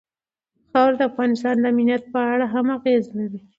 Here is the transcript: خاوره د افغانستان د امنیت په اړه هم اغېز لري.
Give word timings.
خاوره 0.69 0.95
د 0.99 1.01
افغانستان 1.11 1.55
د 1.59 1.65
امنیت 1.73 2.03
په 2.13 2.19
اړه 2.33 2.45
هم 2.53 2.67
اغېز 2.77 3.05
لري. 3.17 3.39